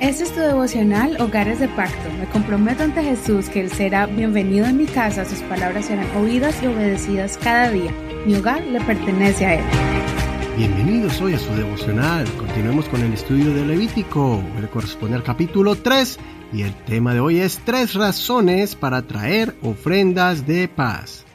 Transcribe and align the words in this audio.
Este 0.00 0.24
es 0.24 0.32
tu 0.32 0.40
devocional 0.40 1.20
Hogares 1.20 1.60
de 1.60 1.68
Pacto. 1.68 2.10
Me 2.18 2.24
comprometo 2.24 2.82
ante 2.82 3.02
Jesús 3.04 3.50
que 3.50 3.60
Él 3.60 3.70
será 3.70 4.06
bienvenido 4.06 4.64
en 4.64 4.78
mi 4.78 4.86
casa, 4.86 5.26
sus 5.26 5.40
palabras 5.40 5.84
serán 5.84 6.10
oídas 6.16 6.62
y 6.62 6.68
obedecidas 6.68 7.36
cada 7.36 7.70
día. 7.70 7.92
Mi 8.24 8.34
hogar 8.34 8.66
le 8.66 8.80
pertenece 8.80 9.44
a 9.44 9.54
Él. 9.56 9.64
Bienvenidos 10.56 11.20
hoy 11.20 11.34
a 11.34 11.38
su 11.38 11.54
devocional. 11.54 12.26
Continuemos 12.38 12.88
con 12.88 13.02
el 13.02 13.12
estudio 13.12 13.52
de 13.52 13.66
Levítico. 13.66 14.42
Le 14.58 14.68
corresponde 14.68 15.16
al 15.16 15.22
capítulo 15.22 15.74
3 15.74 16.18
y 16.54 16.62
el 16.62 16.74
tema 16.86 17.12
de 17.12 17.20
hoy 17.20 17.40
es 17.40 17.60
tres 17.66 17.92
razones 17.92 18.76
para 18.76 19.02
traer 19.02 19.54
ofrendas 19.60 20.46
de 20.46 20.66
paz. 20.68 21.26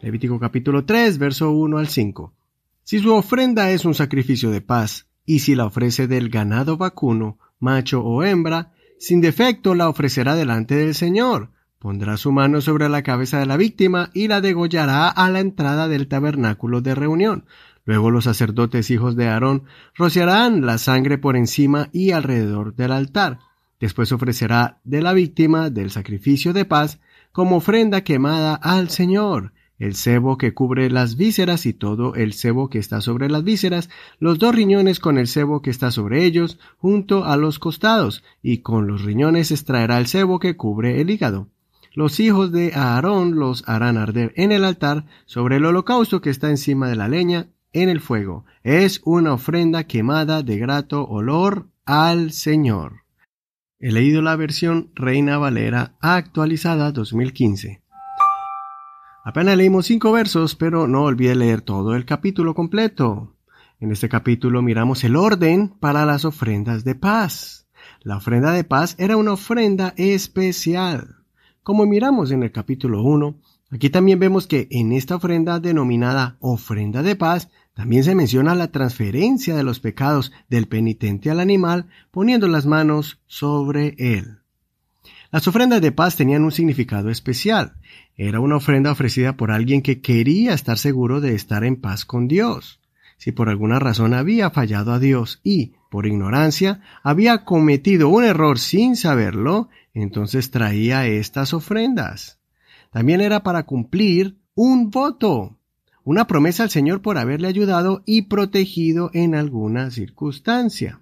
Levítico 0.00 0.40
capítulo 0.40 0.84
3, 0.84 1.18
verso 1.18 1.52
1 1.52 1.78
al 1.78 1.86
5. 1.86 2.34
Si 2.82 2.98
su 2.98 3.14
ofrenda 3.14 3.70
es 3.70 3.84
un 3.84 3.94
sacrificio 3.94 4.50
de 4.50 4.60
paz, 4.60 5.07
y 5.28 5.40
si 5.40 5.54
la 5.54 5.66
ofrece 5.66 6.08
del 6.08 6.30
ganado 6.30 6.78
vacuno, 6.78 7.36
macho 7.60 8.00
o 8.00 8.22
hembra, 8.22 8.72
sin 8.98 9.20
defecto 9.20 9.74
la 9.74 9.90
ofrecerá 9.90 10.34
delante 10.34 10.74
del 10.74 10.94
Señor. 10.94 11.50
Pondrá 11.78 12.16
su 12.16 12.32
mano 12.32 12.62
sobre 12.62 12.88
la 12.88 13.02
cabeza 13.02 13.38
de 13.38 13.44
la 13.44 13.58
víctima 13.58 14.08
y 14.14 14.28
la 14.28 14.40
degollará 14.40 15.06
a 15.06 15.28
la 15.28 15.40
entrada 15.40 15.86
del 15.86 16.08
tabernáculo 16.08 16.80
de 16.80 16.94
reunión. 16.94 17.44
Luego 17.84 18.10
los 18.10 18.24
sacerdotes 18.24 18.90
hijos 18.90 19.16
de 19.16 19.28
Aarón 19.28 19.64
rociarán 19.94 20.64
la 20.64 20.78
sangre 20.78 21.18
por 21.18 21.36
encima 21.36 21.90
y 21.92 22.12
alrededor 22.12 22.74
del 22.74 22.92
altar. 22.92 23.40
Después 23.80 24.10
ofrecerá 24.12 24.80
de 24.84 25.02
la 25.02 25.12
víctima 25.12 25.68
del 25.68 25.90
sacrificio 25.90 26.54
de 26.54 26.64
paz 26.64 27.00
como 27.32 27.56
ofrenda 27.56 28.00
quemada 28.00 28.54
al 28.54 28.88
Señor 28.88 29.52
el 29.78 29.94
sebo 29.94 30.38
que 30.38 30.54
cubre 30.54 30.90
las 30.90 31.16
vísceras 31.16 31.66
y 31.66 31.72
todo 31.72 32.14
el 32.14 32.32
sebo 32.32 32.68
que 32.68 32.78
está 32.78 33.00
sobre 33.00 33.30
las 33.30 33.44
vísceras, 33.44 33.90
los 34.18 34.38
dos 34.38 34.54
riñones 34.54 34.98
con 35.00 35.18
el 35.18 35.28
sebo 35.28 35.62
que 35.62 35.70
está 35.70 35.90
sobre 35.90 36.24
ellos, 36.24 36.58
junto 36.78 37.24
a 37.24 37.36
los 37.36 37.58
costados, 37.58 38.24
y 38.42 38.58
con 38.58 38.86
los 38.86 39.02
riñones 39.02 39.50
extraerá 39.50 39.98
el 39.98 40.06
sebo 40.06 40.38
que 40.38 40.56
cubre 40.56 41.00
el 41.00 41.10
hígado. 41.10 41.48
Los 41.94 42.20
hijos 42.20 42.52
de 42.52 42.72
Aarón 42.74 43.36
los 43.36 43.64
harán 43.66 43.96
arder 43.96 44.32
en 44.36 44.52
el 44.52 44.64
altar 44.64 45.04
sobre 45.26 45.56
el 45.56 45.64
holocausto 45.64 46.20
que 46.20 46.30
está 46.30 46.50
encima 46.50 46.88
de 46.88 46.96
la 46.96 47.08
leña 47.08 47.48
en 47.72 47.88
el 47.88 48.00
fuego. 48.00 48.44
Es 48.62 49.00
una 49.04 49.32
ofrenda 49.32 49.84
quemada 49.84 50.42
de 50.42 50.58
grato 50.58 51.04
olor 51.04 51.66
al 51.84 52.32
Señor. 52.32 53.04
He 53.80 53.92
leído 53.92 54.22
la 54.22 54.36
versión 54.36 54.90
Reina 54.94 55.38
Valera 55.38 55.96
actualizada 56.00 56.92
2015. 56.92 57.80
Apenas 59.28 59.58
leímos 59.58 59.84
cinco 59.84 60.10
versos, 60.10 60.54
pero 60.54 60.88
no 60.88 61.02
olvide 61.02 61.34
leer 61.34 61.60
todo 61.60 61.94
el 61.94 62.06
capítulo 62.06 62.54
completo. 62.54 63.36
En 63.78 63.92
este 63.92 64.08
capítulo 64.08 64.62
miramos 64.62 65.04
el 65.04 65.16
orden 65.16 65.68
para 65.68 66.06
las 66.06 66.24
ofrendas 66.24 66.82
de 66.82 66.94
paz. 66.94 67.68
La 68.00 68.16
ofrenda 68.16 68.52
de 68.52 68.64
paz 68.64 68.94
era 68.96 69.18
una 69.18 69.32
ofrenda 69.32 69.92
especial. 69.98 71.16
Como 71.62 71.84
miramos 71.84 72.30
en 72.30 72.42
el 72.42 72.52
capítulo 72.52 73.02
1, 73.02 73.38
aquí 73.70 73.90
también 73.90 74.18
vemos 74.18 74.46
que 74.46 74.66
en 74.70 74.92
esta 74.92 75.16
ofrenda 75.16 75.60
denominada 75.60 76.38
ofrenda 76.40 77.02
de 77.02 77.14
paz 77.14 77.50
también 77.74 78.04
se 78.04 78.14
menciona 78.14 78.54
la 78.54 78.72
transferencia 78.72 79.54
de 79.54 79.62
los 79.62 79.78
pecados 79.78 80.32
del 80.48 80.68
penitente 80.68 81.30
al 81.30 81.40
animal 81.40 81.88
poniendo 82.10 82.48
las 82.48 82.64
manos 82.64 83.20
sobre 83.26 83.94
él. 83.98 84.38
Las 85.30 85.46
ofrendas 85.46 85.82
de 85.82 85.92
paz 85.92 86.16
tenían 86.16 86.42
un 86.42 86.52
significado 86.52 87.10
especial. 87.10 87.74
Era 88.16 88.40
una 88.40 88.56
ofrenda 88.56 88.90
ofrecida 88.90 89.36
por 89.36 89.50
alguien 89.50 89.82
que 89.82 90.00
quería 90.00 90.54
estar 90.54 90.78
seguro 90.78 91.20
de 91.20 91.34
estar 91.34 91.64
en 91.64 91.76
paz 91.76 92.06
con 92.06 92.28
Dios. 92.28 92.80
Si 93.18 93.32
por 93.32 93.50
alguna 93.50 93.78
razón 93.78 94.14
había 94.14 94.50
fallado 94.50 94.92
a 94.92 94.98
Dios 94.98 95.40
y, 95.44 95.74
por 95.90 96.06
ignorancia, 96.06 96.80
había 97.02 97.44
cometido 97.44 98.08
un 98.08 98.24
error 98.24 98.58
sin 98.58 98.96
saberlo, 98.96 99.68
entonces 99.92 100.50
traía 100.50 101.06
estas 101.06 101.52
ofrendas. 101.52 102.38
También 102.90 103.20
era 103.20 103.42
para 103.42 103.64
cumplir 103.64 104.38
un 104.54 104.90
voto, 104.90 105.58
una 106.04 106.26
promesa 106.26 106.62
al 106.62 106.70
Señor 106.70 107.02
por 107.02 107.18
haberle 107.18 107.48
ayudado 107.48 108.02
y 108.06 108.22
protegido 108.22 109.10
en 109.12 109.34
alguna 109.34 109.90
circunstancia. 109.90 111.00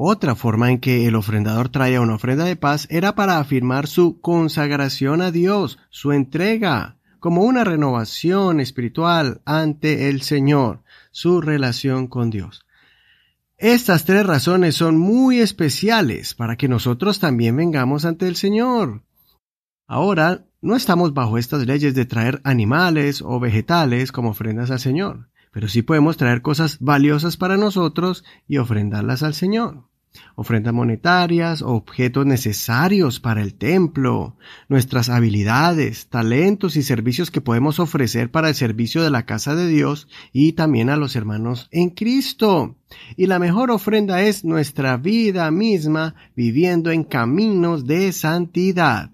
Otra 0.00 0.36
forma 0.36 0.70
en 0.70 0.78
que 0.78 1.08
el 1.08 1.16
ofrendador 1.16 1.70
traía 1.70 2.00
una 2.00 2.14
ofrenda 2.14 2.44
de 2.44 2.54
paz 2.54 2.86
era 2.88 3.16
para 3.16 3.40
afirmar 3.40 3.88
su 3.88 4.20
consagración 4.20 5.20
a 5.20 5.32
Dios, 5.32 5.80
su 5.90 6.12
entrega, 6.12 6.98
como 7.18 7.42
una 7.42 7.64
renovación 7.64 8.60
espiritual 8.60 9.40
ante 9.44 10.08
el 10.08 10.22
Señor, 10.22 10.84
su 11.10 11.40
relación 11.40 12.06
con 12.06 12.30
Dios. 12.30 12.64
Estas 13.56 14.04
tres 14.04 14.24
razones 14.24 14.76
son 14.76 14.98
muy 14.98 15.40
especiales 15.40 16.32
para 16.32 16.54
que 16.54 16.68
nosotros 16.68 17.18
también 17.18 17.56
vengamos 17.56 18.04
ante 18.04 18.28
el 18.28 18.36
Señor. 18.36 19.02
Ahora, 19.88 20.44
no 20.60 20.76
estamos 20.76 21.12
bajo 21.12 21.38
estas 21.38 21.66
leyes 21.66 21.96
de 21.96 22.06
traer 22.06 22.40
animales 22.44 23.20
o 23.20 23.40
vegetales 23.40 24.12
como 24.12 24.30
ofrendas 24.30 24.70
al 24.70 24.78
Señor 24.78 25.28
pero 25.52 25.68
sí 25.68 25.82
podemos 25.82 26.16
traer 26.16 26.42
cosas 26.42 26.78
valiosas 26.80 27.36
para 27.36 27.56
nosotros 27.56 28.24
y 28.46 28.58
ofrendarlas 28.58 29.22
al 29.22 29.34
Señor. 29.34 29.88
Ofrendas 30.36 30.72
monetarias, 30.72 31.62
objetos 31.62 32.24
necesarios 32.24 33.20
para 33.20 33.42
el 33.42 33.54
templo, 33.54 34.36
nuestras 34.68 35.08
habilidades, 35.08 36.08
talentos 36.08 36.76
y 36.76 36.82
servicios 36.82 37.30
que 37.30 37.40
podemos 37.40 37.78
ofrecer 37.78 38.30
para 38.30 38.48
el 38.48 38.54
servicio 38.54 39.02
de 39.02 39.10
la 39.10 39.26
casa 39.26 39.54
de 39.54 39.66
Dios 39.66 40.08
y 40.32 40.52
también 40.52 40.90
a 40.90 40.96
los 40.96 41.16
hermanos 41.16 41.68
en 41.72 41.90
Cristo. 41.90 42.76
Y 43.16 43.26
la 43.26 43.38
mejor 43.38 43.70
ofrenda 43.70 44.22
es 44.22 44.44
nuestra 44.44 44.96
vida 44.96 45.50
misma 45.50 46.14
viviendo 46.34 46.90
en 46.90 47.04
caminos 47.04 47.86
de 47.86 48.12
santidad. 48.12 49.10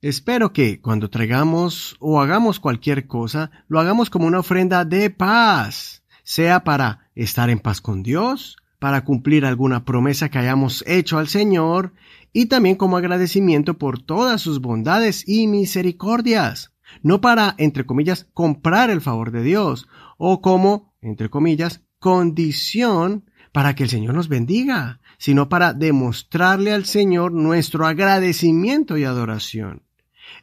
Espero 0.00 0.52
que 0.52 0.80
cuando 0.80 1.10
traigamos 1.10 1.96
o 1.98 2.20
hagamos 2.20 2.60
cualquier 2.60 3.08
cosa, 3.08 3.50
lo 3.66 3.80
hagamos 3.80 4.10
como 4.10 4.28
una 4.28 4.38
ofrenda 4.38 4.84
de 4.84 5.10
paz, 5.10 6.04
sea 6.22 6.62
para 6.62 7.10
estar 7.16 7.50
en 7.50 7.58
paz 7.58 7.80
con 7.80 8.04
Dios, 8.04 8.58
para 8.78 9.02
cumplir 9.02 9.44
alguna 9.44 9.84
promesa 9.84 10.28
que 10.28 10.38
hayamos 10.38 10.84
hecho 10.86 11.18
al 11.18 11.26
Señor, 11.26 11.94
y 12.32 12.46
también 12.46 12.76
como 12.76 12.96
agradecimiento 12.96 13.76
por 13.76 14.00
todas 14.00 14.40
sus 14.40 14.60
bondades 14.60 15.28
y 15.28 15.48
misericordias, 15.48 16.72
no 17.02 17.20
para, 17.20 17.56
entre 17.58 17.84
comillas, 17.84 18.28
comprar 18.34 18.90
el 18.90 19.00
favor 19.00 19.32
de 19.32 19.42
Dios, 19.42 19.88
o 20.16 20.40
como, 20.40 20.94
entre 21.00 21.28
comillas, 21.28 21.82
condición 21.98 23.24
para 23.50 23.74
que 23.74 23.82
el 23.82 23.90
Señor 23.90 24.14
nos 24.14 24.28
bendiga, 24.28 25.00
sino 25.18 25.48
para 25.48 25.72
demostrarle 25.72 26.70
al 26.70 26.84
Señor 26.84 27.32
nuestro 27.32 27.84
agradecimiento 27.84 28.96
y 28.96 29.02
adoración. 29.02 29.87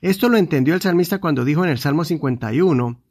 Esto 0.02 0.30
lo 0.30 0.38
entendió 0.38 0.74
el 0.74 0.82
salmista 0.82 1.20
cuando 1.20 1.46
dijo 1.46 1.64
en 1.64 1.72
el 1.72 1.80
Salmo 1.80 2.04
51, 2.04 3.02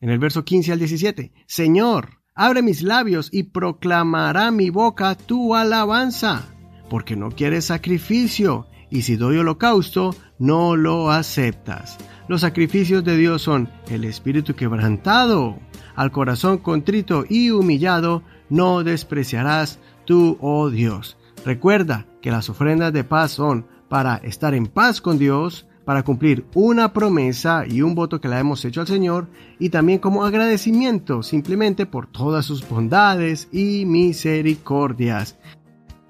en 0.00 0.10
el 0.10 0.18
verso 0.18 0.44
15 0.44 0.72
al 0.72 0.78
17, 0.78 1.32
Señor, 1.46 2.18
abre 2.34 2.62
mis 2.62 2.82
labios 2.82 3.28
y 3.32 3.44
proclamará 3.44 4.50
mi 4.50 4.70
boca 4.70 5.14
tu 5.14 5.54
alabanza, 5.54 6.48
porque 6.88 7.16
no 7.16 7.30
quieres 7.30 7.66
sacrificio, 7.66 8.66
y 8.90 9.02
si 9.02 9.16
doy 9.16 9.38
holocausto, 9.38 10.14
no 10.38 10.76
lo 10.76 11.10
aceptas. 11.10 11.98
Los 12.28 12.42
sacrificios 12.42 13.04
de 13.04 13.16
Dios 13.16 13.42
son 13.42 13.68
el 13.90 14.04
espíritu 14.04 14.54
quebrantado, 14.54 15.58
al 15.94 16.10
corazón 16.10 16.58
contrito 16.58 17.24
y 17.28 17.50
humillado, 17.50 18.22
no 18.48 18.82
despreciarás 18.84 19.78
tú, 20.04 20.38
oh 20.40 20.70
Dios. 20.70 21.16
Recuerda 21.44 22.06
que 22.20 22.30
las 22.30 22.48
ofrendas 22.48 22.92
de 22.92 23.04
paz 23.04 23.32
son 23.32 23.66
para 23.88 24.16
estar 24.16 24.54
en 24.54 24.66
paz 24.66 25.00
con 25.00 25.18
Dios, 25.18 25.66
para 25.84 26.02
cumplir 26.02 26.44
una 26.54 26.92
promesa 26.92 27.64
y 27.68 27.82
un 27.82 27.94
voto 27.94 28.20
que 28.20 28.28
le 28.28 28.38
hemos 28.38 28.64
hecho 28.64 28.80
al 28.80 28.86
Señor 28.86 29.28
y 29.58 29.70
también 29.70 29.98
como 29.98 30.24
agradecimiento 30.24 31.22
simplemente 31.22 31.86
por 31.86 32.06
todas 32.06 32.46
sus 32.46 32.68
bondades 32.68 33.48
y 33.52 33.84
misericordias. 33.84 35.36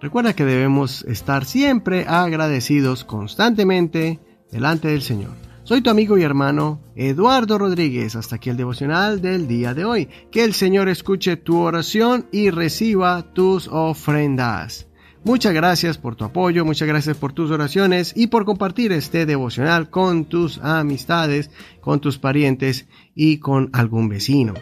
Recuerda 0.01 0.35
que 0.35 0.45
debemos 0.45 1.05
estar 1.05 1.45
siempre 1.45 2.07
agradecidos 2.09 3.05
constantemente 3.05 4.19
delante 4.51 4.89
del 4.89 5.03
Señor. 5.03 5.31
Soy 5.65 5.81
tu 5.81 5.91
amigo 5.91 6.19
y 6.19 6.25
hermano 6.25 6.81
Eduardo 6.97 7.57
Rodríguez. 7.57 8.17
Hasta 8.17 8.37
aquí 8.37 8.51
el 8.51 8.57
devocional 8.57 9.23
del 9.23 9.47
día 9.47 9.75
de 9.75 9.85
hoy. 9.85 10.09
Que 10.33 10.43
el 10.43 10.55
Señor 10.55 10.89
escuche 10.89 11.37
tu 11.37 11.59
oración 11.59 12.27
y 12.33 12.51
reciba 12.51 13.33
tus 13.33 13.69
ofrendas. 13.69 14.89
Muchas 15.25 15.55
gracias 15.55 15.99
por 15.99 16.17
tu 16.17 16.25
apoyo, 16.25 16.65
muchas 16.65 16.89
gracias 16.89 17.17
por 17.17 17.33
tus 17.33 17.53
oraciones 17.53 18.13
y 18.17 18.27
por 18.27 18.45
compartir 18.45 18.91
este 18.91 19.25
devocional 19.25 19.89
con 19.89 20.25
tus 20.25 20.59
amistades, 20.59 21.49
con 21.81 22.01
tus 22.01 22.19
parientes 22.19 22.87
y 23.15 23.39
con 23.39 23.71
algún 23.73 24.09
vecino. 24.09 24.55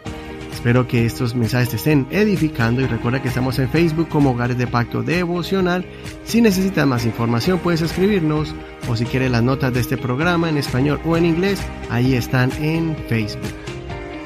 Espero 0.53 0.87
que 0.87 1.07
estos 1.07 1.33
mensajes 1.33 1.69
te 1.69 1.77
estén 1.77 2.05
edificando 2.11 2.81
y 2.81 2.85
recuerda 2.85 3.23
que 3.23 3.29
estamos 3.29 3.57
en 3.57 3.69
Facebook 3.69 4.09
como 4.09 4.31
Hogares 4.31 4.59
de 4.59 4.67
Pacto 4.67 5.01
Devocional. 5.01 5.83
Si 6.25 6.41
necesitas 6.41 6.85
más 6.85 7.07
información 7.07 7.57
puedes 7.57 7.81
escribirnos 7.81 8.53
o 8.87 8.95
si 8.95 9.05
quieres 9.05 9.31
las 9.31 9.41
notas 9.41 9.73
de 9.73 9.79
este 9.79 9.97
programa 9.97 10.47
en 10.47 10.59
español 10.59 11.01
o 11.05 11.17
en 11.17 11.25
inglés, 11.25 11.59
ahí 11.89 12.13
están 12.13 12.51
en 12.63 12.95
Facebook. 13.09 13.41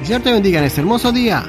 Y 0.02 0.04
Señor 0.04 0.20
te 0.20 0.32
bendiga 0.32 0.58
en 0.58 0.66
este 0.66 0.82
hermoso 0.82 1.12
día 1.12 1.46